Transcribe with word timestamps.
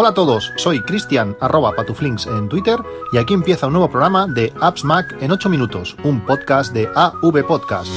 Hola 0.00 0.10
a 0.10 0.14
todos, 0.14 0.52
soy 0.54 0.80
Cristian 0.80 1.36
arroba 1.40 1.72
patuflinks 1.72 2.28
en 2.28 2.48
Twitter 2.48 2.78
y 3.12 3.18
aquí 3.18 3.34
empieza 3.34 3.66
un 3.66 3.72
nuevo 3.72 3.90
programa 3.90 4.28
de 4.28 4.52
Apps 4.60 4.84
Mac 4.84 5.16
en 5.20 5.32
8 5.32 5.48
minutos, 5.48 5.96
un 6.04 6.24
podcast 6.24 6.72
de 6.72 6.88
AV 6.94 7.44
Podcast. 7.44 7.90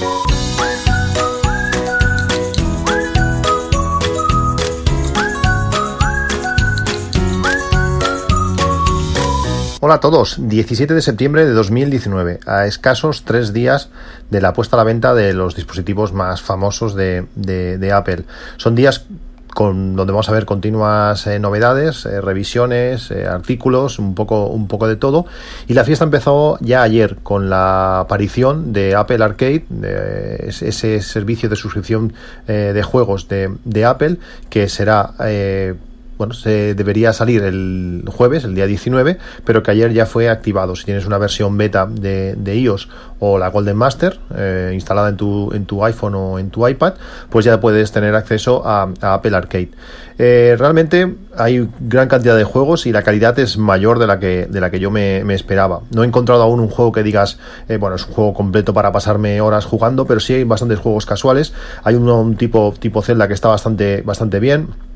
Hola 9.84 9.96
a 9.96 10.00
todos, 10.00 10.38
17 10.40 10.96
de 10.96 11.02
septiembre 11.02 11.46
de 11.46 11.54
2019, 11.54 12.40
a 12.48 12.66
escasos 12.66 13.26
tres 13.26 13.54
días 13.54 13.90
de 14.30 14.42
la 14.42 14.54
puesta 14.54 14.76
a 14.76 14.78
la 14.78 14.84
venta 14.84 15.14
de 15.14 15.34
los 15.34 15.56
dispositivos 15.56 16.14
más 16.14 16.42
famosos 16.42 16.96
de, 16.96 17.28
de, 17.36 17.92
Apple. 17.92 18.26
Son 18.58 18.74
días 18.74 19.06
con, 19.54 19.96
donde 19.96 20.14
vamos 20.14 20.30
a 20.30 20.32
ver 20.32 20.46
continuas 20.46 21.28
eh, 21.28 21.40
novedades, 21.40 22.06
eh, 22.06 22.22
revisiones, 22.22 23.12
eh, 23.12 23.26
artículos, 23.28 24.00
un 24.00 24.16
poco, 24.16 24.48
un 24.48 24.68
poco 24.68 24.88
de 24.88 24.96
todo. 24.96 25.26
Y 25.68 25.74
la 25.74 25.84
fiesta 25.84 26.06
empezó 26.06 26.58
ya 26.62 26.82
ayer 26.82 27.18
con 27.24 27.50
la 27.50 28.00
aparición 28.02 28.74
de 28.74 28.96
Apple 28.96 29.24
Arcade, 29.24 29.66
ese 30.48 31.02
servicio 31.02 31.50
de 31.50 31.56
suscripción 31.56 32.14
de 32.48 32.84
juegos 32.84 33.28
de, 33.28 33.56
de, 33.66 33.86
Apple, 33.86 34.18
que 34.50 34.70
será 34.70 35.14
bueno, 36.22 36.36
se 36.36 36.76
debería 36.76 37.14
salir 37.14 37.42
el 37.42 38.04
jueves, 38.06 38.44
el 38.44 38.54
día 38.54 38.68
19, 38.68 39.18
pero 39.44 39.64
que 39.64 39.72
ayer 39.72 39.92
ya 39.92 40.06
fue 40.06 40.30
activado. 40.30 40.76
Si 40.76 40.86
tienes 40.86 41.08
una 41.08 41.18
versión 41.18 41.58
beta 41.58 41.88
de, 41.88 42.38
iOS 42.46 42.90
o 43.18 43.40
la 43.40 43.48
Golden 43.48 43.76
Master 43.76 44.20
eh, 44.38 44.70
instalada 44.72 45.10
en 45.10 45.18
tu, 45.18 45.52
en 45.52 45.66
tu 45.66 45.84
iPhone 45.84 46.14
o 46.14 46.38
en 46.38 46.52
tu 46.52 46.68
iPad, 46.68 46.94
pues 47.32 47.44
ya 47.44 47.60
puedes 47.60 47.92
tener 47.92 48.14
acceso 48.14 48.62
a, 48.64 48.94
Apple 49.02 49.36
Arcade. 49.36 49.72
Eh, 50.20 50.56
realmente 50.60 51.16
hay 51.36 51.68
gran 51.80 52.08
cantidad 52.08 52.38
de 52.38 52.44
juegos 52.44 52.86
y 52.86 52.92
la 52.92 53.02
calidad 53.02 53.40
es 53.40 53.58
mayor 53.58 53.98
de 53.98 54.06
la 54.06 54.20
que, 54.20 54.46
de 54.48 54.62
la 54.62 54.70
que 54.70 54.80
yo 54.80 54.92
me, 54.92 55.22
esperaba. 55.34 55.82
No 55.90 56.04
he 56.04 56.06
encontrado 56.06 56.44
aún 56.44 56.60
un 56.60 56.70
juego 56.70 56.92
que 56.92 57.02
digas, 57.02 57.40
eh, 57.68 57.78
bueno, 57.78 57.96
es 57.96 58.06
un 58.06 58.14
juego 58.14 58.36
completo 58.36 58.76
para 58.76 58.92
pasarme 58.92 59.42
horas 59.42 59.66
jugando, 59.66 60.06
pero 60.06 60.20
sí 60.20 60.36
hay 60.36 60.44
bastantes 60.44 60.78
juegos 60.78 61.08
casuales. 61.08 61.52
Hay 61.84 61.96
un 61.96 62.36
tipo, 62.36 62.76
tipo 62.78 63.02
Zelda 63.02 63.28
que 63.28 63.34
está 63.34 63.48
bastante, 63.48 64.04
bastante 64.04 64.40
bien 64.40 64.91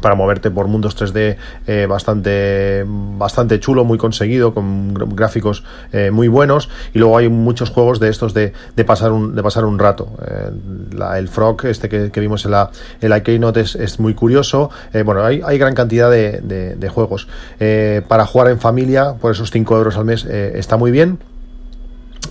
para 0.00 0.14
moverte 0.14 0.50
por 0.50 0.68
mundos 0.68 0.96
3D 0.96 1.36
eh, 1.66 1.86
bastante 1.88 2.84
bastante 2.86 3.60
chulo, 3.60 3.84
muy 3.84 3.98
conseguido, 3.98 4.52
con 4.52 4.94
gráficos 4.94 5.64
eh, 5.92 6.10
muy 6.10 6.28
buenos 6.28 6.68
y 6.92 6.98
luego 6.98 7.16
hay 7.16 7.28
muchos 7.28 7.70
juegos 7.70 7.98
de 8.00 8.08
estos 8.08 8.34
de, 8.34 8.52
de 8.74 8.84
pasar 8.84 9.12
un 9.12 9.34
de 9.34 9.42
pasar 9.42 9.64
un 9.64 9.78
rato. 9.78 10.08
Eh, 10.26 10.50
el 11.16 11.28
Frog 11.28 11.66
este 11.66 11.88
que, 11.88 12.20
vimos 12.20 12.44
en 12.44 12.50
la, 12.50 12.70
en 13.00 13.10
la 13.10 13.22
Keynote 13.22 13.60
es, 13.60 13.74
es 13.74 14.00
muy 14.00 14.14
curioso. 14.14 14.70
bueno, 15.04 15.24
hay, 15.24 15.40
hay, 15.44 15.58
gran 15.58 15.74
cantidad 15.74 16.10
de, 16.10 16.40
de, 16.42 16.74
de 16.74 16.88
juegos. 16.88 17.28
para 18.08 18.26
jugar 18.26 18.48
en 18.48 18.58
familia, 18.58 19.14
por 19.14 19.32
esos 19.32 19.50
5 19.50 19.76
euros 19.76 19.96
al 19.96 20.04
mes, 20.04 20.24
está 20.24 20.76
muy 20.76 20.90
bien 20.90 21.18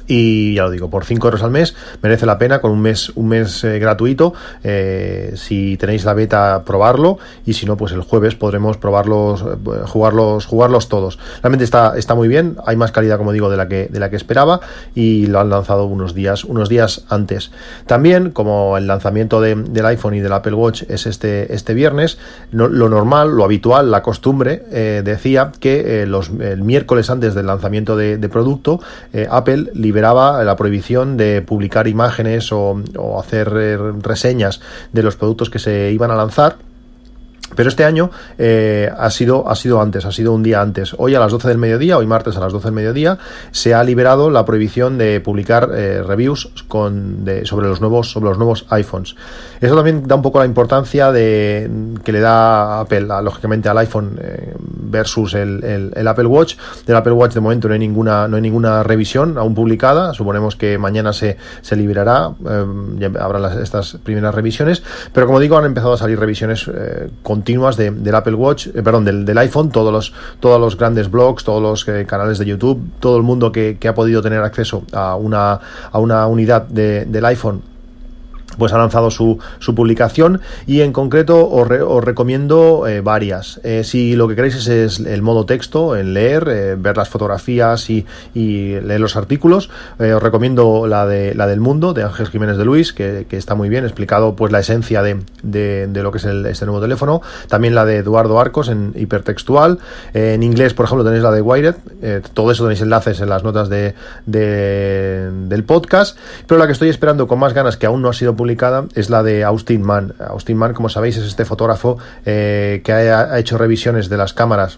y 0.08 0.53
ya 0.53 0.64
lo 0.64 0.72
digo, 0.72 0.89
por 0.89 1.06
5 1.06 1.28
euros 1.28 1.44
al 1.44 1.52
mes 1.52 1.75
merece 2.02 2.25
la 2.25 2.38
pena 2.38 2.59
con 2.59 2.72
un 2.72 2.81
mes, 2.81 3.11
un 3.16 3.28
mes 3.28 3.64
eh, 3.64 3.80
gratuito. 3.80 4.34
Eh, 4.64 5.34
si 5.36 5.78
tenéis 5.78 6.06
la 6.06 6.14
beta, 6.14 6.64
probarlo 6.66 7.17
y 7.45 7.53
si 7.53 7.66
no, 7.66 7.78
pues 7.78 7.92
el 7.92 8.02
jueves 8.02 8.36
podremos 8.36 8.78
probarlos, 8.78 9.42
eh, 9.42 9.45
jugarlos, 9.86 10.45
jugarlos 10.45 10.89
todos. 10.89 11.17
Realmente 11.42 11.64
está, 11.64 11.94
está 11.98 12.14
muy 12.14 12.28
bien, 12.28 12.58
hay 12.66 12.76
más 12.76 12.92
calidad, 12.92 13.17
como 13.17 13.31
digo, 13.31 13.50
de 13.50 13.58
la 13.58 13.67
que, 13.67 13.88
de 13.88 14.00
la 14.00 14.09
que 14.09 14.16
esperaba 14.16 14.59
y 14.94 15.26
lo 15.28 15.39
han 15.39 15.50
lanzado 15.50 15.86
unos 15.86 16.14
días, 16.14 16.44
unos 16.44 16.70
días 16.70 17.06
antes. 17.09 17.52
También, 17.88 18.31
como 18.31 18.78
el 18.78 18.88
lanzamiento 18.88 19.42
del 19.42 19.86
iPhone 19.86 20.16
y 20.16 20.20
del 20.20 20.33
Apple 20.33 20.53
Watch 20.53 20.83
es 20.88 21.08
este, 21.08 21.53
este 21.53 21.73
viernes, 21.73 22.17
lo 22.52 22.70
normal, 22.89 23.36
lo 23.36 23.44
habitual, 23.44 23.92
la 23.92 24.02
costumbre, 24.02 24.64
decía 25.03 25.52
que 25.59 26.06
los, 26.06 26.30
el 26.39 26.64
miércoles 26.64 27.09
antes 27.09 27.36
del 27.36 27.48
lanzamiento 27.48 27.95
de, 27.95 28.17
de 28.17 28.30
producto, 28.30 28.80
Apple 29.30 29.72
liberaba 29.95 30.43
la 30.43 30.57
prohibición 30.57 31.15
de 31.15 31.42
publicar 31.42 31.87
imágenes 31.87 32.52
o, 32.52 32.81
o 32.97 33.17
hacer 33.17 33.53
eh, 33.55 33.77
reseñas 34.02 34.59
de 34.92 35.03
los 35.03 35.15
productos 35.15 35.49
que 35.49 35.58
se 35.58 35.92
iban 35.93 36.11
a 36.11 36.15
lanzar 36.15 36.58
pero 37.54 37.70
este 37.70 37.86
año 37.86 38.10
eh, 38.38 38.89
ha, 38.98 39.10
sido, 39.11 39.48
ha 39.50 39.56
sido 39.56 39.80
antes, 39.80 40.06
ha 40.06 40.11
sido 40.11 40.33
un 40.33 40.42
día 40.42 40.61
antes. 40.61 40.95
Hoy 40.98 41.14
a 41.14 41.20
las 41.20 41.32
12 41.32 41.48
del 41.48 41.58
mediodía, 41.58 41.98
hoy 41.98 42.08
martes 42.08 42.36
a 42.38 42.39
las 42.39 42.52
12 42.52 42.66
del 42.67 42.73
mediodía, 42.73 43.20
se 43.52 43.73
ha 43.73 43.83
liberado 43.83 44.32
la 44.32 44.45
prohibición 44.45 44.98
de 44.98 45.20
publicar 45.20 45.70
eh, 45.73 46.02
reviews 46.02 46.50
sobre, 47.44 47.67
los 47.67 47.82
nuevos, 47.82 48.11
sobre 48.11 48.30
los 48.30 48.38
nuevos 48.38 48.66
iPhones. 48.70 49.16
Eso 49.61 49.76
también 49.76 50.08
da 50.08 50.16
un 50.16 50.22
poco 50.22 50.39
la 50.39 50.45
importancia 50.45 51.11
de, 51.11 51.70
que 52.04 52.11
le 52.11 52.20
da 52.20 52.82
Apple, 52.82 53.08
lógicamente, 53.22 53.70
al 53.70 53.77
iPhone 53.77 54.20
eh, 54.22 54.54
versus 54.58 55.36
el, 55.36 55.92
el, 55.95 56.08
Apple 56.08 56.26
Watch. 56.26 56.56
Del 56.86 56.95
Apple 56.95 57.14
Watch 57.14 57.33
de 57.33 57.42
momento 57.42 57.67
no 57.67 57.73
hay 57.73 57.80
ninguna, 57.80 58.27
no 58.27 58.38
hay 58.38 58.42
ninguna 58.42 58.82
revisión 58.83 59.38
aún 59.38 59.54
publicada. 59.54 60.14
Suponemos 60.14 60.56
que 60.56 60.77
mañana 60.77 61.14
se, 61.14 61.38
se 61.62 61.76
liberará, 61.76 62.32
ya 62.98 63.12
habrá 63.20 63.62
estas 63.62 63.98
primeras 64.04 64.33
revisiones. 64.33 64.83
Pero 65.14 65.27
como 65.27 65.39
digo, 65.39 65.58
han 65.58 65.66
empezado 65.66 65.94
a 65.94 65.98
salir 65.98 66.20
revisiones 66.20 66.70
con 67.22 67.34
continuas 67.35 67.75
de, 67.75 67.91
del 67.91 68.15
Apple 68.15 68.33
Watch, 68.35 68.67
eh, 68.67 68.81
perdón, 68.81 69.03
del, 69.03 69.25
del, 69.25 69.37
iPhone, 69.39 69.69
todos 69.69 69.91
los, 69.91 70.13
todos 70.39 70.59
los 70.59 70.77
grandes 70.77 71.11
blogs, 71.11 71.43
todos 71.43 71.61
los 71.61 71.85
eh, 71.89 72.05
canales 72.07 72.37
de 72.39 72.45
YouTube, 72.45 72.79
todo 73.01 73.17
el 73.17 73.23
mundo 73.23 73.51
que, 73.51 73.77
que, 73.77 73.89
ha 73.89 73.93
podido 73.93 74.21
tener 74.21 74.39
acceso 74.39 74.83
a 74.93 75.15
una, 75.17 75.59
a 75.91 75.99
una 75.99 76.27
unidad 76.27 76.63
de, 76.63 77.03
del 77.03 77.25
iPhone 77.25 77.74
pues 78.58 78.73
ha 78.73 78.77
lanzado 78.77 79.11
su, 79.11 79.39
su 79.60 79.76
publicación 79.76 80.42
y 80.67 80.82
en 80.82 80.93
concreto 80.93 81.49
os, 81.49 81.70
os 81.70 82.04
recomiendo 82.04 82.88
eh, 82.88 83.02
varias. 83.02 83.60
Eh, 83.64 83.83
si 83.83 84.16
lo 84.16 84.27
que 84.27 84.36
queréis 84.36 84.67
es, 84.67 84.99
el 84.99 85.21
modo 85.21 85.45
texto, 85.45 85.95
en 85.95 86.14
leer, 86.14 86.48
eh, 86.49 86.76
ver 86.77 86.98
las 86.98 87.10
fotografías 87.10 87.89
y, 87.89 88.05
leer 88.33 88.99
los 88.99 89.15
artículos, 89.15 89.70
os 89.99 90.21
recomiendo 90.21 90.88
la, 90.88 91.05
de, 91.05 91.33
la 91.36 91.48
del 91.48 91.60
mundo 91.60 91.94
de 91.94 92.04
Ángel 92.04 92.27
Jiménez 92.27 92.58
de 92.58 92.65
Luis, 92.65 92.94
que, 92.94 93.26
que 93.30 93.38
está 93.38 93.55
muy 93.55 93.70
bien 93.70 93.83
explicado 93.83 94.36
pues 94.36 94.52
la 94.52 94.60
esencia 94.60 95.02
de, 95.02 95.20
de, 95.44 96.04
lo 96.04 96.11
que 96.11 96.17
es 96.17 96.26
el, 96.26 96.45
este 96.45 96.65
nuevo 96.65 96.82
teléfono. 96.82 97.21
También 97.48 97.76
la 97.76 97.86
de 97.86 97.98
Eduardo 97.98 98.39
Arcos 98.39 98.70
en 98.70 98.94
hipertextual. 98.95 99.80
en 100.14 100.44
inglés, 100.44 100.73
por 100.73 100.86
ejemplo, 100.86 101.04
tenéis 101.04 101.23
la 101.23 101.32
de 101.32 101.42
Wired. 101.42 101.76
todo 102.33 102.52
eso 102.52 102.64
tenéis 102.64 102.82
enlaces 102.82 103.20
en 103.21 103.30
las 103.30 103.44
notas 103.44 103.70
de, 103.70 103.95
del 104.26 105.64
podcast. 105.64 106.17
Pero 106.48 106.60
la 106.60 106.67
que 106.67 106.73
estoy 106.73 106.89
esperando 106.89 107.27
con 107.27 107.39
más 107.39 107.54
ganas, 107.54 107.77
que 107.77 107.86
aún 107.86 108.02
no 108.02 108.10
ha 108.10 108.14
sido 108.14 108.36
publicada, 108.36 108.45
publicada 108.45 108.86
es 108.94 109.10
la 109.10 109.23
de 109.23 109.44
Austin 109.44 109.82
Mann. 109.82 110.14
Austin 110.20 110.56
Mann, 110.56 110.76
como 110.76 110.88
sabéis, 110.88 111.17
es 111.17 111.26
este 111.26 111.45
fotógrafo 111.45 111.98
eh, 112.28 112.82
que 112.83 112.94
ha, 112.94 113.39
hecho 113.39 113.58
revisiones 113.58 114.08
de 114.08 114.17
las 114.17 114.33
cámaras 114.33 114.78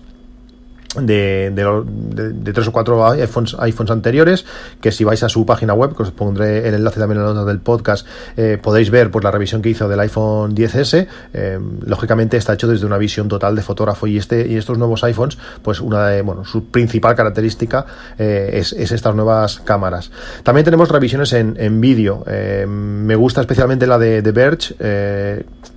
de, 0.96 1.52
de, 1.52 2.54
tres 2.54 2.68
o 2.68 2.72
cuatro 2.72 3.06
iPhones, 3.06 3.92
anteriores, 3.92 4.46
que 4.82 4.92
si 4.92 5.04
vais 5.04 5.22
a 5.24 5.30
su 5.30 5.46
página 5.46 5.74
web, 5.74 5.96
que 5.96 6.04
os 6.04 6.12
pondré 6.12 6.68
el 6.68 6.76
enlace 6.76 7.00
también 7.00 7.20
en 7.20 7.28
la 7.28 7.34
nota 7.34 7.46
del 7.46 7.60
podcast, 7.60 8.08
eh, 8.36 8.58
podéis 8.62 8.90
ver 8.90 9.12
pues, 9.12 9.24
la 9.24 9.32
revisión 9.32 9.62
que 9.62 9.70
hizo 9.70 9.88
del 9.88 10.00
iPhone 10.00 10.56
10S. 10.56 11.08
Eh, 11.34 11.60
lógicamente 11.86 12.38
está 12.38 12.54
hecho 12.54 12.68
desde 12.68 12.86
una 12.86 12.98
visión 12.98 13.28
total 13.28 13.56
de 13.56 13.62
fotógrafo 13.62 14.08
y 14.08 14.18
este 14.18 14.48
y 14.48 14.56
estos 14.56 14.78
nuevos 14.78 15.04
iPhones, 15.04 15.38
pues 15.62 15.82
una 15.82 16.08
de, 16.08 16.22
bueno, 16.22 16.46
su 16.46 16.66
principal 16.66 17.16
característica 17.16 17.86
eh, 18.18 18.52
es, 18.54 18.74
estas 18.74 19.16
nuevas 19.16 19.60
cámaras. 19.60 20.12
También 20.44 20.66
tenemos 20.66 20.90
revisiones 20.90 21.34
en, 21.34 21.56
en 21.60 21.82
vídeo. 21.82 22.24
me 22.68 23.16
gusta 23.16 23.42
especialmente 23.42 23.88
la 23.88 23.98
de, 23.98 24.22
de 24.22 24.32
Verge, 24.32 24.76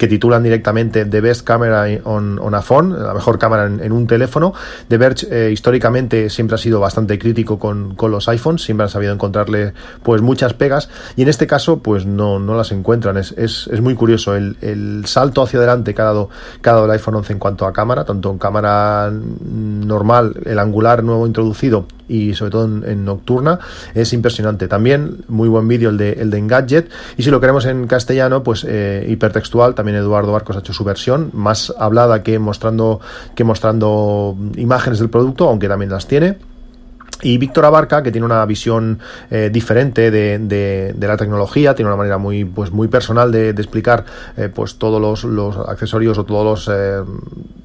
que 0.00 0.08
titulan 0.08 0.42
directamente 0.42 1.04
The 1.04 1.20
Best 1.20 1.46
Camera 1.46 1.86
on, 2.04 2.38
on 2.38 2.54
a 2.54 2.62
Phone, 2.62 3.02
la 3.02 3.12
mejor 3.12 3.38
cámara 3.38 3.66
en, 3.66 3.92
un 3.92 4.06
teléfono. 4.06 4.54
De 4.88 4.96
Verge 5.00 5.26
eh, 5.30 5.50
históricamente 5.50 6.28
siempre 6.30 6.56
ha 6.56 6.58
sido 6.58 6.78
bastante 6.78 7.18
crítico 7.18 7.58
con, 7.58 7.96
los 8.00 8.28
iPhones, 8.28 8.62
siempre 8.62 8.84
han 8.84 8.90
sabido 8.90 9.12
encontrarle 9.12 9.72
pues 10.02 10.20
muchas 10.20 10.52
pegas 10.54 10.90
y 11.16 11.22
en 11.22 11.28
este 11.28 11.46
caso 11.46 11.78
pues 11.78 12.06
no, 12.06 12.38
no 12.38 12.54
las 12.54 12.70
encuentran. 12.70 13.16
Es, 13.16 13.32
es, 13.32 13.68
es 13.72 13.80
muy 13.80 13.94
curioso 13.94 14.36
el, 14.36 14.56
el, 14.60 15.06
salto 15.06 15.42
hacia 15.42 15.58
adelante 15.58 15.94
que 15.94 16.02
ha, 16.02 16.04
dado, 16.04 16.28
el 16.84 16.90
iPhone 16.90 17.16
11 17.16 17.32
en 17.32 17.38
cuanto 17.38 17.66
a 17.66 17.72
cámara, 17.72 18.04
tanto 18.04 18.30
en 18.30 18.38
cámara 18.38 19.10
normal, 19.10 20.34
el 20.44 20.58
angular 20.58 21.02
nuevo 21.02 21.26
introducido 21.26 21.86
y 22.10 22.34
sobre 22.34 22.50
todo 22.50 22.64
en, 22.64 23.04
nocturna 23.04 23.60
es 23.94 24.12
impresionante. 24.12 24.68
También 24.68 25.18
muy 25.28 25.48
buen 25.48 25.68
vídeo 25.68 25.90
el 25.90 25.96
de, 25.96 26.12
el 26.12 26.30
de 26.30 26.38
Engadget 26.38 26.90
y 27.16 27.22
si 27.22 27.30
lo 27.30 27.40
queremos 27.40 27.64
en 27.66 27.86
castellano 27.86 28.42
pues 28.42 28.66
eh, 28.68 29.06
hipertextual, 29.08 29.74
también 29.74 29.96
Eduardo 29.96 30.32
Barcos 30.32 30.56
ha 30.56 30.60
hecho 30.60 30.72
su 30.72 30.84
versión, 30.84 31.30
más 31.32 31.72
hablada 31.78 32.22
que 32.22 32.38
mostrando, 32.38 33.00
que 33.34 33.44
mostrando 33.44 34.36
imágenes 34.56 34.98
del 34.98 35.10
producto, 35.10 35.48
aunque 35.48 35.68
también 35.68 35.90
las 35.90 36.06
tiene. 36.06 36.49
Y 37.22 37.38
Víctor 37.38 37.64
Abarca, 37.64 38.02
que 38.02 38.12
tiene 38.12 38.24
una 38.24 38.44
visión 38.46 38.98
eh, 39.30 39.50
diferente 39.52 40.10
de, 40.10 40.38
de, 40.38 41.06
la 41.06 41.16
tecnología, 41.16 41.74
tiene 41.74 41.88
una 41.88 41.96
manera 41.96 42.18
muy, 42.18 42.44
pues, 42.44 42.70
muy 42.70 42.88
personal 42.88 43.32
de, 43.32 43.50
explicar 43.50 44.04
eh, 44.36 44.48
pues, 44.52 44.76
todos 44.76 45.24
los, 45.24 45.56
accesorios 45.68 46.18
o 46.18 46.24
todos 46.24 46.44
los, 46.44 46.76
eh, 46.76 47.02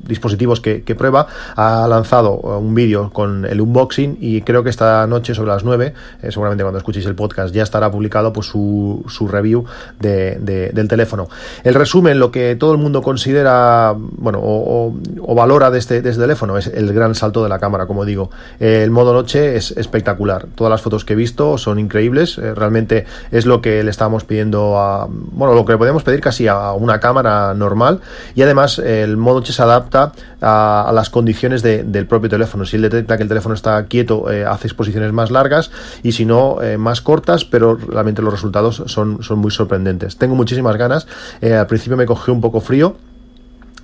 dispositivos 0.08 0.62
que, 0.62 0.96
prueba, 0.96 1.28
ha 1.56 1.88
lanzado 1.88 2.34
un 2.34 2.74
vídeo 2.76 3.10
con 3.12 3.46
el 3.46 3.60
unboxing 3.62 4.18
y 4.22 4.42
creo 4.42 4.64
que 4.64 4.70
esta 4.70 5.06
noche 5.08 5.34
sobre 5.34 5.50
las 5.50 5.64
9, 5.64 5.94
eh, 6.22 6.32
seguramente 6.32 6.64
cuando 6.64 6.78
escuchéis 6.78 7.06
el 7.06 7.16
podcast, 7.16 7.54
ya 7.54 7.64
estará 7.64 7.92
publicado 7.92 8.32
pues 8.32 8.48
su, 8.48 9.04
su 9.08 9.28
review 9.28 9.66
de, 10.00 10.38
del 10.74 10.88
teléfono. 10.88 11.28
El 11.64 11.74
resumen, 11.74 12.20
lo 12.20 12.32
que 12.32 12.56
todo 12.56 12.72
el 12.72 12.78
mundo 12.78 13.02
considera, 13.02 13.94
bueno, 13.98 14.40
o, 14.42 14.94
valora 15.36 15.70
de 15.70 15.80
este, 15.80 16.02
de 16.02 16.10
este, 16.10 16.22
teléfono 16.22 16.58
es 16.58 16.68
el 16.68 16.94
gran 16.94 17.14
salto 17.14 17.44
de 17.44 17.50
la 17.50 17.60
cámara, 17.60 17.88
como 17.88 18.06
digo. 18.06 18.30
el 18.60 18.90
modo 18.92 19.14
noche 19.14 19.45
es 19.46 19.72
espectacular. 19.72 20.48
Todas 20.56 20.72
las 20.72 20.82
fotos 20.82 21.06
que 21.06 21.14
he 21.14 21.16
visto 21.16 21.58
son 21.58 21.80
increíbles. 21.80 22.38
Eh, 22.38 22.54
realmente 22.54 23.06
es 23.32 23.46
lo 23.46 23.62
que 23.62 23.84
le 23.84 23.92
estábamos 23.92 24.24
pidiendo 24.24 24.80
a, 24.80 25.08
bueno, 25.10 25.54
lo 25.54 25.66
que 25.66 25.78
podemos 25.78 26.04
pedir 26.04 26.22
casi 26.22 26.48
a 26.48 26.72
una 26.74 27.00
cámara 27.00 27.54
normal. 27.54 28.02
Y 28.34 28.42
además 28.42 28.80
el 28.80 29.18
modo 29.18 29.36
noche 29.36 29.54
se 29.54 29.62
adapta 29.62 30.14
a, 30.42 30.92
las 30.94 31.10
condiciones 31.10 31.62
del 31.62 32.08
propio 32.08 32.30
teléfono. 32.30 32.66
Si 32.66 32.78
él 32.78 32.82
detecta 32.82 33.18
que 33.18 33.24
el 33.24 33.30
teléfono 33.30 33.54
está 33.54 33.86
quieto, 33.86 34.32
eh, 34.32 34.46
hace 34.46 34.68
exposiciones 34.68 35.12
más 35.12 35.30
largas 35.30 35.72
y 36.04 36.14
si 36.14 36.26
no, 36.26 36.62
eh, 36.62 36.78
más 36.78 37.02
cortas, 37.02 37.46
pero 37.46 37.76
realmente 37.76 38.22
los 38.22 38.34
resultados 38.34 38.84
son, 38.88 39.22
son 39.22 39.40
muy 39.40 39.52
sorprendentes. 39.52 40.18
Tengo 40.18 40.36
muchísimas 40.36 40.78
ganas. 40.78 41.08
al 41.42 41.68
principio 41.68 41.98
me 41.98 42.06
cogió 42.06 42.34
un 42.34 42.42
poco 42.42 42.62
frío 42.62 42.96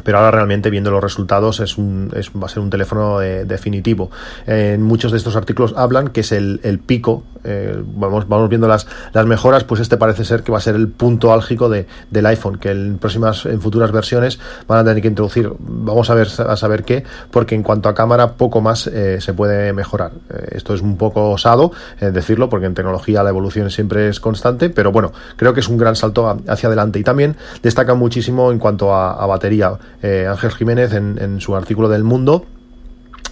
pero 0.04 0.18
ahora 0.18 0.32
realmente 0.32 0.70
viendo 0.70 0.92
los 0.92 1.04
resultados 1.04 1.60
es 1.60 1.78
un, 1.78 2.12
es, 2.16 2.32
va 2.32 2.46
a 2.46 2.50
ser 2.50 2.60
un 2.60 2.70
teléfono 2.70 3.22
eh, 3.22 3.46
definitivo. 3.46 4.12
en 4.48 4.82
muchos 4.82 5.12
de 5.12 5.18
estos 5.18 5.36
artículos 5.36 5.74
hablan 5.78 6.10
que 6.10 6.22
es 6.22 6.32
el, 6.32 6.60
el 6.64 6.80
pico, 6.80 7.24
eh, 7.44 7.82
vamos, 7.84 8.28
vamos 8.28 8.50
viendo 8.50 8.68
las, 8.68 8.88
las 9.14 9.26
mejoras, 9.26 9.64
pues 9.64 9.82
este 9.82 9.98
parece 9.98 10.26
ser 10.26 10.44
que 10.44 10.52
va 10.52 10.58
a 10.58 10.62
ser 10.62 10.76
el 10.76 10.88
punto 10.90 11.34
álgico 11.34 11.70
de, 11.70 11.88
del 12.10 12.26
iPhone, 12.26 12.58
que 12.58 12.72
en 12.72 12.98
próximas, 12.98 13.46
en 13.46 13.62
futuras 13.62 13.92
versiones 13.92 14.40
van 14.68 14.80
a 14.80 14.84
tener 14.84 15.02
que 15.02 15.08
introducir, 15.08 15.52
vamos 15.60 16.10
a 16.10 16.16
ver 16.16 16.28
a 16.48 16.56
saber 16.56 16.84
qué, 16.84 17.04
porque 17.32 17.56
en 17.56 17.64
cuanto 17.64 17.90
a 17.90 17.94
cámara 17.94 18.34
poco 18.34 18.62
más 18.62 18.88
eh, 18.88 19.20
se 19.22 19.34
puede 19.34 19.74
mejorar. 19.74 20.12
esto 20.52 20.74
es 20.74 20.82
un 20.82 20.98
poco 20.98 21.30
osado 21.32 21.72
decirlo, 22.00 22.50
porque 22.50 22.66
en 22.66 22.74
tecnología 22.74 23.24
la 23.24 23.30
evolución 23.30 23.70
siempre 23.70 24.10
es 24.10 24.20
constante, 24.20 24.70
pero 24.70 24.92
bueno, 24.92 25.12
creo 25.36 25.54
que 25.54 25.60
es 25.60 25.68
un 25.68 25.78
gran 25.78 25.96
salto 25.96 26.38
hacia 26.48 26.68
adelante 26.68 27.00
y 27.00 27.04
también 27.04 27.36
destaca 27.62 27.94
muchísimo 27.94 28.52
en 28.52 28.60
cuanto 28.60 28.94
a, 28.94 29.14
a 29.14 29.26
batería. 29.26 29.74
Eh, 30.02 30.28
Ángel 30.30 30.52
Jiménez 30.52 30.94
en, 30.94 31.18
en 31.20 31.42
su 31.42 31.56
artículo 31.56 31.90
del 31.90 32.04
Mundo 32.04 32.46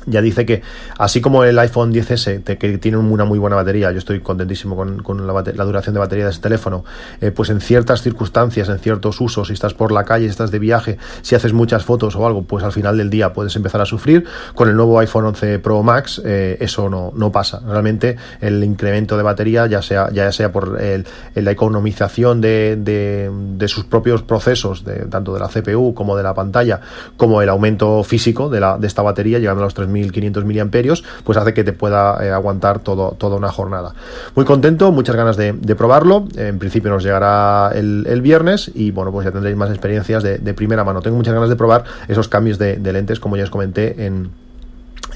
ya 0.05 0.21
dice 0.21 0.45
que 0.45 0.61
así 0.97 1.21
como 1.21 1.43
el 1.43 1.57
iPhone 1.59 1.93
10S, 1.93 2.43
que 2.57 2.77
tiene 2.77 2.97
una 2.97 3.25
muy 3.25 3.39
buena 3.39 3.55
batería, 3.55 3.91
yo 3.91 3.97
estoy 3.97 4.19
contentísimo 4.21 4.75
con, 4.75 5.27
la, 5.27 5.65
duración 5.65 5.93
de 5.93 5.99
batería 5.99 6.25
de 6.25 6.31
ese 6.31 6.41
teléfono, 6.41 6.83
eh, 7.21 7.31
pues 7.31 7.49
en 7.49 7.61
ciertas 7.61 8.01
circunstancias, 8.01 8.69
en 8.69 8.79
ciertos 8.79 9.19
usos, 9.21 9.47
si 9.47 9.53
estás 9.53 9.73
por 9.73 9.91
la 9.91 10.05
calle, 10.05 10.25
si 10.25 10.31
estás 10.31 10.51
de 10.51 10.59
viaje, 10.59 10.97
si 11.21 11.35
haces 11.35 11.53
muchas 11.53 11.83
fotos 11.83 12.15
o 12.15 12.25
algo, 12.25 12.43
pues 12.43 12.63
al 12.63 12.71
final 12.71 12.97
del 12.97 13.09
día 13.09 13.33
puedes 13.33 13.55
empezar 13.55 13.81
a 13.81 13.85
sufrir. 13.85 14.25
Con 14.55 14.69
el 14.69 14.75
nuevo 14.75 14.99
iPhone 14.99 15.25
11 15.25 15.59
Pro 15.59 15.83
Max 15.83 16.21
eh, 16.23 16.57
eso 16.59 16.89
no, 16.89 17.11
no 17.15 17.31
pasa. 17.31 17.61
Realmente 17.65 18.17
el 18.41 18.63
incremento 18.63 19.17
de 19.17 19.23
batería, 19.23 19.67
ya 19.67 19.81
sea, 19.81 20.09
ya 20.11 20.31
sea 20.31 20.51
por 20.51 20.79
la 20.79 21.51
economización 21.51 22.41
de, 22.41 22.77
de, 22.77 23.67
sus 23.67 23.85
propios 23.85 24.23
procesos, 24.23 24.83
de, 24.83 25.05
tanto 25.05 25.33
de 25.33 25.39
la 25.39 25.47
CPU 25.47 25.93
como 25.93 26.17
de 26.17 26.23
la 26.23 26.33
pantalla, 26.33 26.81
como 27.17 27.41
el 27.41 27.49
aumento 27.49 28.03
físico 28.03 28.49
de, 28.49 28.59
la, 28.59 28.77
de 28.77 28.87
esta 28.87 29.01
batería, 29.01 29.39
llegando 29.39 29.61
a 29.61 29.65
los 29.65 29.75
3.000 29.75 29.88
1500 29.91 30.45
miliamperios, 30.45 31.03
pues 31.23 31.37
hace 31.37 31.53
que 31.53 31.63
te 31.63 31.73
pueda 31.73 32.23
eh, 32.23 32.31
aguantar 32.31 32.79
todo, 32.79 33.11
toda 33.17 33.37
una 33.37 33.51
jornada. 33.51 33.93
Muy 34.35 34.45
contento, 34.45 34.91
muchas 34.91 35.15
ganas 35.15 35.37
de, 35.37 35.53
probarlo. 35.75 36.27
En 36.35 36.59
principio 36.59 36.89
nos 36.91 37.03
llegará 37.03 37.71
el, 37.73 38.21
viernes 38.21 38.71
y 38.73 38.91
bueno, 38.91 39.11
pues 39.11 39.25
ya 39.25 39.31
tendréis 39.31 39.55
más 39.55 39.69
experiencias 39.69 40.23
de, 40.23 40.53
primera 40.53 40.83
mano. 40.83 41.01
Tengo 41.01 41.15
muchas 41.15 41.33
ganas 41.33 41.49
de 41.49 41.55
probar 41.55 41.83
esos 42.07 42.27
cambios 42.27 42.57
de, 42.57 42.77
lentes, 42.91 43.19
como 43.19 43.37
ya 43.37 43.43
os 43.43 43.49
comenté 43.49 44.05
en, 44.05 44.29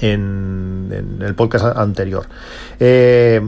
en, 0.00 1.18
el 1.20 1.34
podcast 1.34 1.76
anterior. 1.76 2.26
Eh, 2.80 3.42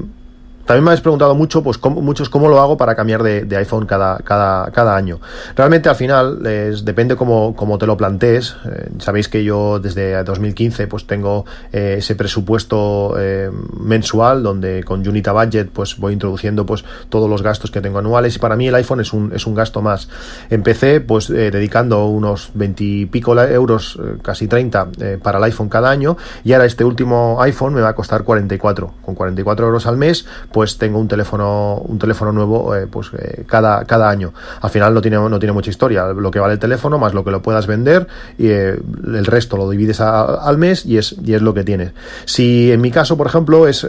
también 0.67 0.83
me 0.83 0.91
habéis 0.91 1.01
preguntado 1.01 1.35
mucho, 1.37 1.63
pues 1.63 1.79
cómo, 1.79 2.03
muchos 2.03 2.29
cómo 2.29 2.49
lo 2.49 2.61
hago 2.61 2.77
para 2.77 2.97
cambiar 2.97 3.23
de, 3.23 3.57
iPhone 3.57 3.87
cada, 3.87 4.19
cada, 4.19 4.71
cada, 4.73 4.97
año. 4.97 5.21
Realmente 5.55 5.89
al 5.89 5.95
final 5.95 6.45
es, 6.45 6.85
depende 6.85 7.15
cómo, 7.15 7.55
cómo, 7.55 7.79
te 7.79 7.87
lo 7.87 7.97
plantees. 7.97 8.57
Eh, 8.65 8.91
sabéis 8.99 9.29
que 9.29 9.45
yo 9.45 9.79
desde 9.79 10.23
2015 10.25 10.89
pues 10.89 11.07
tengo 11.07 11.45
eh, 11.73 11.97
ese 11.99 12.17
presupuesto 12.17 13.15
eh, 13.17 13.51
mensual 13.79 14.43
donde 14.43 14.83
con 14.83 15.07
Unita 15.07 15.33
Budget 15.33 15.71
pues 15.71 15.99
voy 15.99 16.15
introduciendo 16.15 16.67
pues 16.67 16.85
todos 17.09 17.31
los 17.31 17.43
gastos 17.43 17.71
que 17.71 17.81
tengo 17.81 18.01
anuales 18.01 18.35
y 18.35 18.39
para 18.41 18.57
mí 18.57 18.67
el 18.67 18.75
iPhone 18.75 19.01
es 19.01 19.13
un, 19.13 19.33
es 19.33 19.47
un 19.47 19.55
gasto 19.55 19.83
más. 19.83 20.09
Empecé 20.51 21.01
pues 21.01 21.29
dedicando 21.29 22.07
unos 22.07 22.51
20 22.55 22.83
y 22.83 23.07
pico 23.07 23.41
euros, 23.41 23.99
casi 24.23 24.49
30 24.49 24.89
para 25.23 25.39
el 25.39 25.45
iPhone 25.45 25.69
cada 25.69 25.91
año 25.91 26.17
y 26.43 26.55
ahora 26.55 26.65
este 26.65 26.85
último 26.85 27.41
iPhone 27.41 27.75
me 27.75 27.83
va 27.83 27.91
a 27.91 27.95
costar 27.95 28.25
44. 28.25 28.95
Con 29.03 29.15
44 29.15 29.67
euros 29.67 29.87
al 29.87 29.97
mes 29.97 30.27
pues 30.57 30.79
tengo 30.79 30.99
un 30.99 31.07
teléfono, 31.07 31.83
un 31.87 31.99
teléfono 31.99 32.33
nuevo 32.33 32.75
eh, 32.75 32.87
pues 32.87 33.11
eh, 33.19 33.45
cada, 33.47 33.85
cada 33.85 34.09
año. 34.09 34.33
Al 34.63 34.71
final 34.71 34.95
no 34.95 35.03
tiene, 35.03 35.19
no 35.19 35.39
tiene 35.39 35.53
mucha 35.53 35.69
historia, 35.69 36.07
lo 36.07 36.31
que 36.31 36.39
vale 36.39 36.55
el 36.55 36.59
teléfono 36.59 36.97
más 36.97 37.13
lo 37.13 37.23
que 37.25 37.31
lo 37.31 37.43
puedas 37.43 37.67
vender 37.67 38.07
y 38.39 38.47
eh, 38.47 38.81
el 39.07 39.27
resto 39.27 39.59
lo 39.59 39.69
divides 39.69 40.01
al 40.01 40.57
mes 40.57 40.87
y 40.87 40.97
es, 40.97 41.15
y 41.23 41.35
es 41.35 41.43
lo 41.43 41.53
que 41.53 41.63
tienes. 41.63 41.93
Si 42.25 42.73
en 42.73 42.81
mi 42.81 42.91
caso, 42.91 43.19
por 43.19 43.27
ejemplo, 43.27 43.69
es 43.69 43.87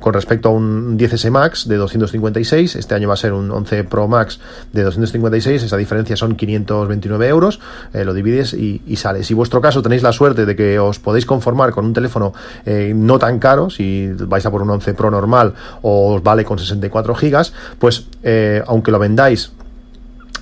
con 0.00 0.12
respecto 0.12 0.50
a 0.50 0.52
un 0.52 0.98
10S 0.98 1.30
Max 1.30 1.66
de 1.66 1.78
256, 1.78 2.76
este 2.76 2.94
año 2.94 3.08
va 3.08 3.14
a 3.14 3.16
ser 3.16 3.32
un 3.32 3.50
11 3.50 3.84
Pro 3.84 4.06
Max 4.06 4.38
de 4.70 4.82
256, 4.82 5.62
esa 5.62 5.78
diferencia 5.78 6.14
son 6.14 6.36
529 6.36 7.26
euros, 7.26 7.58
lo 7.94 8.12
divides 8.12 8.52
y, 8.52 8.82
y, 8.86 8.96
sale. 8.96 9.24
Si 9.24 9.32
vuestro 9.32 9.62
caso 9.62 9.80
tenéis 9.80 10.02
la 10.02 10.12
suerte 10.12 10.44
de 10.44 10.54
que 10.54 10.78
os 10.78 10.98
podéis 10.98 11.24
conformar 11.24 11.70
con 11.70 11.86
un 11.86 11.94
teléfono 11.94 12.34
no 12.66 13.18
tan 13.18 13.38
caro, 13.38 13.70
si 13.70 14.12
vais 14.12 14.44
a 14.44 14.50
por 14.50 14.60
un 14.60 14.68
11 14.68 14.92
Pro 14.92 15.10
normal 15.10 15.54
o 15.80 16.01
os 16.06 16.22
vale 16.22 16.44
con 16.44 16.58
64 16.58 17.14
gigas, 17.14 17.52
pues 17.78 18.06
eh, 18.22 18.62
aunque 18.66 18.90
lo 18.90 18.98
vendáis 18.98 19.52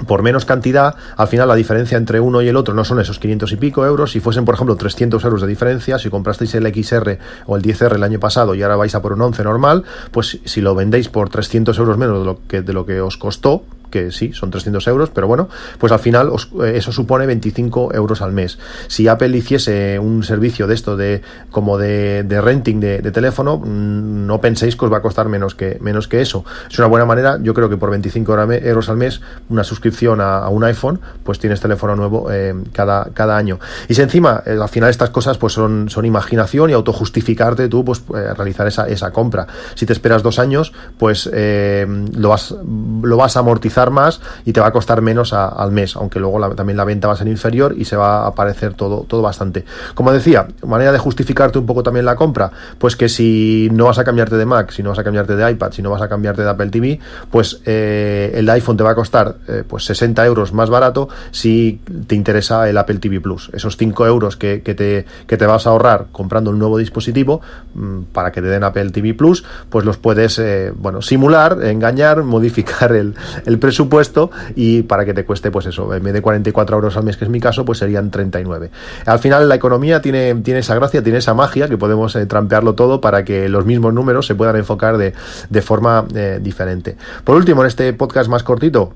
por 0.06 0.22
menos 0.22 0.44
cantidad, 0.44 0.94
al 1.16 1.28
final 1.28 1.48
la 1.48 1.54
diferencia 1.54 1.98
entre 1.98 2.20
uno 2.20 2.42
y 2.42 2.48
el 2.48 2.56
otro 2.56 2.74
no 2.74 2.84
son 2.84 3.00
esos 3.00 3.18
500 3.18 3.52
y 3.52 3.56
pico 3.56 3.84
euros. 3.84 4.12
Si 4.12 4.20
fuesen, 4.20 4.44
por 4.44 4.54
ejemplo, 4.54 4.76
300 4.76 5.22
euros 5.24 5.42
de 5.42 5.46
diferencia, 5.46 5.98
si 5.98 6.08
comprasteis 6.08 6.54
el 6.54 6.66
XR 6.66 7.18
o 7.46 7.56
el 7.56 7.62
10R 7.62 7.96
el 7.96 8.02
año 8.02 8.18
pasado 8.18 8.54
y 8.54 8.62
ahora 8.62 8.76
vais 8.76 8.94
a 8.94 9.02
por 9.02 9.12
un 9.12 9.22
11 9.22 9.44
normal, 9.44 9.84
pues 10.10 10.38
si 10.44 10.60
lo 10.60 10.74
vendéis 10.74 11.08
por 11.08 11.28
300 11.28 11.76
euros 11.78 11.98
menos 11.98 12.20
de 12.20 12.24
lo 12.24 12.40
que, 12.46 12.62
de 12.62 12.72
lo 12.72 12.86
que 12.86 13.00
os 13.00 13.16
costó, 13.16 13.64
que 13.90 14.10
sí, 14.10 14.32
son 14.32 14.50
300 14.50 14.86
euros, 14.88 15.10
pero 15.10 15.26
bueno, 15.26 15.48
pues 15.78 15.92
al 15.92 15.98
final 15.98 16.30
eh, 16.62 16.72
eso 16.76 16.92
supone 16.92 17.26
25 17.26 17.94
euros 17.94 18.22
al 18.22 18.32
mes. 18.32 18.58
Si 18.86 19.08
Apple 19.08 19.36
hiciese 19.36 19.98
un 19.98 20.22
servicio 20.22 20.66
de 20.66 20.74
esto 20.74 20.96
de 20.96 21.22
como 21.50 21.76
de, 21.76 22.24
renting 22.40 22.80
de, 22.80 23.10
teléfono, 23.10 23.58
mm, 23.58 24.26
no 24.26 24.40
penséis 24.40 24.76
que 24.76 24.84
os 24.84 24.92
va 24.92 24.98
a 24.98 25.02
costar 25.02 25.28
menos 25.28 25.54
que, 25.54 25.78
menos 25.80 26.08
que 26.08 26.20
eso. 26.20 26.44
Es 26.70 26.78
una 26.78 26.88
buena 26.88 27.04
manera, 27.04 27.38
yo 27.42 27.52
creo 27.52 27.68
que 27.68 27.76
por 27.76 27.90
25 27.90 28.32
euros 28.32 28.88
al 28.88 28.96
mes, 28.96 29.20
una 29.48 29.64
suscripción 29.64 30.20
a, 30.20 30.48
un 30.48 30.64
iPhone, 30.64 31.00
pues 31.24 31.38
tienes 31.38 31.60
teléfono 31.60 31.96
nuevo 31.96 32.30
eh, 32.30 32.54
cada, 32.72 33.10
cada 33.12 33.36
año. 33.36 33.58
Y 33.88 33.94
si 33.94 34.02
encima, 34.02 34.42
eh, 34.46 34.56
al 34.60 34.68
final 34.68 34.90
estas 34.90 35.10
cosas 35.10 35.38
pues 35.38 35.52
son, 35.52 35.90
son 35.90 36.04
imaginación 36.04 36.70
y 36.70 36.72
autojustificarte 36.72 37.68
tú, 37.68 37.84
pues 37.84 38.02
realizar 38.08 38.66
esa, 38.66 38.86
esa 38.88 39.10
compra. 39.10 39.46
Si 39.74 39.86
te 39.86 39.92
esperas 39.92 40.22
dos 40.22 40.38
años, 40.38 40.72
pues 40.98 41.28
lo, 41.30 42.28
vas, 42.28 42.54
lo 43.02 43.16
vas 43.16 43.36
a 43.36 43.40
amortizar 43.40 43.79
más 43.88 44.20
y 44.44 44.52
te 44.52 44.60
va 44.60 44.66
a 44.66 44.72
costar 44.72 45.00
menos 45.00 45.32
al 45.32 45.72
mes, 45.72 45.96
aunque 45.96 46.20
luego 46.20 46.54
también 46.54 46.76
la 46.76 46.84
venta 46.84 47.08
va 47.08 47.14
a 47.14 47.16
ser 47.16 47.28
inferior 47.28 47.74
y 47.78 47.86
se 47.86 47.96
va 47.96 48.24
a 48.24 48.26
aparecer 48.26 48.74
todo, 48.74 49.06
todo 49.08 49.22
bastante. 49.22 49.64
Como 49.94 50.12
decía, 50.12 50.48
manera 50.66 50.92
de 50.92 50.98
justificarte 50.98 51.58
un 51.58 51.64
poco 51.64 51.82
también 51.82 52.04
la 52.04 52.16
compra, 52.16 52.50
pues 52.78 52.96
que 52.96 53.08
si 53.08 53.70
no 53.72 53.86
vas 53.86 53.98
a 53.98 54.04
cambiarte 54.04 54.36
de 54.36 54.44
Mac, 54.44 54.70
si 54.70 54.82
no 54.82 54.90
vas 54.90 54.98
a 54.98 55.04
cambiarte 55.04 55.36
de 55.36 55.50
iPad, 55.50 55.72
si 55.72 55.80
no 55.80 55.90
vas 55.90 56.02
a 56.02 56.08
cambiarte 56.08 56.42
de 56.42 56.50
Apple 56.50 56.68
TV, 56.68 57.00
pues 57.30 57.62
eh, 57.64 58.32
el 58.34 58.50
iPhone 58.50 58.76
te 58.76 58.82
va 58.82 58.90
a 58.90 58.94
costar 58.94 59.36
eh, 59.48 59.64
pues 59.66 59.84
60 59.84 60.26
euros 60.26 60.52
más 60.52 60.68
barato 60.68 61.08
si 61.30 61.80
te 62.06 62.14
interesa 62.14 62.68
el 62.68 62.76
Apple 62.76 62.96
TV 62.96 63.20
Plus. 63.20 63.50
Esos 63.52 63.76
5 63.76 64.06
euros 64.06 64.36
que, 64.36 64.58
te, 64.58 65.06
que 65.26 65.36
te 65.36 65.46
vas 65.46 65.66
a 65.66 65.70
ahorrar 65.70 66.06
comprando 66.12 66.50
un 66.50 66.58
nuevo 66.58 66.78
dispositivo 66.78 67.40
mm, 67.74 68.02
para 68.12 68.32
que 68.32 68.42
te 68.42 68.48
den 68.48 68.64
Apple 68.64 68.90
TV 68.90 69.14
Plus, 69.14 69.44
pues 69.68 69.84
los 69.84 69.96
puedes 69.96 70.38
eh, 70.38 70.72
bueno, 70.74 71.02
simular, 71.02 71.58
engañar, 71.62 72.22
modificar 72.24 72.92
el, 72.92 73.14
el 73.46 73.58
precio 73.58 73.69
presupuesto 73.70 74.32
y 74.56 74.82
para 74.82 75.04
que 75.04 75.14
te 75.14 75.24
cueste, 75.24 75.52
pues 75.52 75.66
eso, 75.66 75.94
en 75.94 76.02
vez 76.02 76.12
de 76.12 76.20
44 76.20 76.76
euros 76.76 76.96
al 76.96 77.04
mes, 77.04 77.16
que 77.16 77.24
es 77.24 77.30
mi 77.30 77.38
caso, 77.38 77.64
pues 77.64 77.78
serían 77.78 78.10
39. 78.10 78.70
Al 79.06 79.18
final 79.20 79.48
la 79.48 79.54
economía 79.54 80.02
tiene, 80.02 80.34
tiene 80.36 80.60
esa 80.60 80.74
gracia, 80.74 81.04
tiene 81.04 81.18
esa 81.18 81.34
magia 81.34 81.68
que 81.68 81.78
podemos 81.78 82.16
eh, 82.16 82.26
trampearlo 82.26 82.74
todo 82.74 83.00
para 83.00 83.24
que 83.24 83.48
los 83.48 83.64
mismos 83.64 83.94
números 83.94 84.26
se 84.26 84.34
puedan 84.34 84.56
enfocar 84.56 84.98
de, 84.98 85.14
de 85.48 85.62
forma 85.62 86.04
eh, 86.16 86.40
diferente. 86.42 86.96
Por 87.22 87.36
último, 87.36 87.62
en 87.62 87.68
este 87.68 87.92
podcast 87.92 88.28
más 88.28 88.42
cortito, 88.42 88.92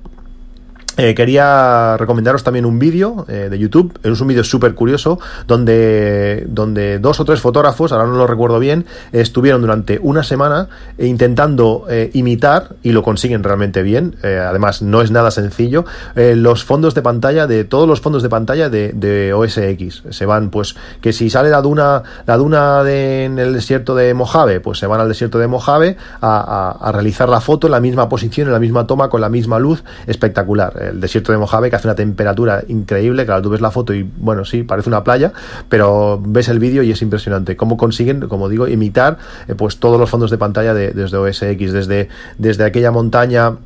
eh, 0.96 1.14
quería 1.14 1.96
recomendaros 1.96 2.44
también 2.44 2.64
un 2.64 2.78
vídeo 2.78 3.26
eh, 3.28 3.48
de 3.50 3.58
YouTube, 3.58 3.98
es 4.02 4.20
un 4.20 4.28
vídeo 4.28 4.44
súper 4.44 4.74
curioso, 4.74 5.18
donde, 5.46 6.44
donde 6.48 6.98
dos 6.98 7.18
o 7.20 7.24
tres 7.24 7.40
fotógrafos, 7.40 7.92
ahora 7.92 8.06
no 8.06 8.16
lo 8.16 8.26
recuerdo 8.26 8.58
bien, 8.58 8.86
estuvieron 9.12 9.60
durante 9.60 9.98
una 10.00 10.22
semana 10.22 10.68
intentando 10.98 11.86
eh, 11.88 12.10
imitar, 12.14 12.76
y 12.82 12.92
lo 12.92 13.02
consiguen 13.02 13.42
realmente 13.42 13.82
bien, 13.82 14.16
además 14.22 14.82
no 14.82 15.02
es 15.02 15.10
nada 15.10 15.30
sencillo, 15.30 15.84
los 16.14 16.64
fondos 16.64 16.94
de 16.94 17.02
pantalla 17.02 17.46
de 17.46 17.64
todos 17.64 17.88
los 17.88 18.00
fondos 18.00 18.22
de 18.22 18.28
pantalla 18.28 18.68
de, 18.68 18.92
de, 18.92 19.32
OSX. 19.32 20.04
Se 20.10 20.26
van, 20.26 20.50
pues, 20.50 20.76
que 21.00 21.12
si 21.12 21.30
sale 21.30 21.50
la 21.50 21.60
duna, 21.60 22.02
la 22.26 22.36
duna 22.36 22.82
de, 22.84 23.24
en 23.24 23.38
el 23.38 23.52
desierto 23.54 23.94
de 23.94 24.14
Mojave, 24.14 24.60
pues 24.60 24.78
se 24.78 24.86
van 24.86 25.00
al 25.00 25.08
desierto 25.08 25.38
de 25.38 25.46
Mojave 25.46 25.96
a 26.20 26.90
realizar 26.92 27.28
la 27.28 27.40
foto 27.40 27.66
en 27.66 27.72
la 27.72 27.80
misma 27.80 28.08
posición, 28.08 28.48
en 28.48 28.52
la 28.52 28.60
misma 28.60 28.86
toma, 28.86 29.08
con 29.08 29.20
la 29.20 29.28
misma 29.28 29.58
luz, 29.58 29.82
espectacular 30.06 30.83
el 30.88 31.00
desierto 31.00 31.32
de 31.32 31.38
Mojave, 31.38 31.70
que 31.70 31.76
hace 31.76 31.88
una 31.88 31.94
temperatura 31.94 32.62
increíble. 32.68 33.24
Claro, 33.26 33.42
tú 33.42 33.50
ves 33.50 33.60
la 33.60 33.70
foto 33.70 33.94
y, 33.94 34.02
bueno, 34.02 34.44
sí, 34.44 34.62
parece 34.62 34.88
una 34.88 35.04
playa, 35.04 35.32
pero 35.68 36.20
ves 36.24 36.48
el 36.48 36.58
vídeo 36.58 36.82
y 36.82 36.90
es 36.90 37.02
impresionante. 37.02 37.56
Cómo 37.56 37.76
consiguen, 37.76 38.28
como 38.28 38.48
digo, 38.48 38.68
imitar 38.68 39.18
eh, 39.48 39.54
pues 39.54 39.78
todos 39.78 39.98
los 39.98 40.10
fondos 40.10 40.30
de 40.30 40.38
pantalla 40.38 40.74
de, 40.74 40.92
desde 40.92 41.16
OSX, 41.16 41.72
desde, 41.72 42.08
desde 42.38 42.64
aquella 42.64 42.90
montaña 42.90 43.56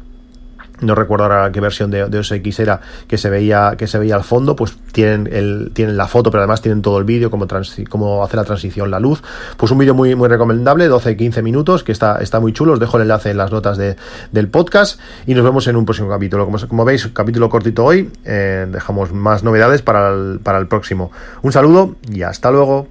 no 0.80 0.94
recuerdo 0.94 1.25
ahora 1.25 1.50
qué 1.52 1.61
versión 1.61 1.90
de, 1.90 2.08
de, 2.08 2.18
OS 2.18 2.32
X 2.32 2.61
era 2.61 2.80
que 3.06 3.18
se 3.18 3.30
veía 3.30 3.75
que 3.76 3.87
se 3.87 3.99
veía 3.99 4.14
al 4.14 4.25
fondo 4.25 4.56
pues 4.56 4.76
tienen 4.92 5.28
el 5.32 5.70
tienen 5.73 5.97
la 5.97 6.06
foto 6.06 6.30
pero 6.30 6.42
además 6.42 6.62
tienen 6.62 6.82
todo 6.82 6.99
el 6.99 7.04
vídeo 7.04 7.30
como 7.30 7.47
cómo 7.88 8.25
hace 8.25 8.37
la 8.37 8.44
transición 8.44 8.90
la 8.90 9.00
luz. 9.00 9.23
Pues 9.56 9.73
un 9.73 9.78
vídeo 9.78 9.94
muy 9.94 10.14
muy 10.14 10.28
recomendable 10.28 10.90
12-15 10.90 11.42
minutos 11.42 11.85
que 11.85 11.92
está 11.92 12.18
está 12.18 12.40
muy 12.40 12.52
chulo. 12.52 12.75
Os 12.75 12.80
dejo 12.80 12.97
el 12.97 13.02
enlace 13.02 13.30
en 13.30 13.37
las 13.37 13.50
notas 13.50 13.76
de, 13.78 13.97
del 14.32 14.49
podcast 14.49 15.00
y 15.26 15.35
nos 15.35 15.44
vemos 15.44 15.66
en 15.66 15.76
un 15.76 15.85
próximo 15.85 16.08
capítulo. 16.08 16.44
Como, 16.44 16.58
como 16.66 16.85
veis 16.85 17.06
capítulo 17.08 17.49
cortito 17.49 17.85
hoy 17.85 18.11
eh, 18.25 18.66
dejamos 18.70 19.12
más 19.12 19.42
novedades 19.42 19.82
para 19.82 20.12
el, 20.12 20.40
para 20.40 20.58
el 20.58 20.68
próximo. 20.68 21.11
Un 21.42 21.52
saludo 21.52 21.97
y 22.11 22.23
hasta 22.23 22.50
luego 22.50 22.88